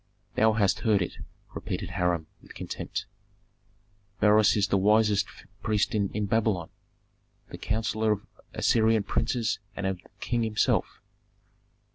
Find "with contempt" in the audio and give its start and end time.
2.41-3.05